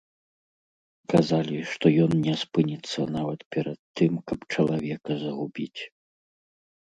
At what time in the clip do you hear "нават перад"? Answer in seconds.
3.17-3.77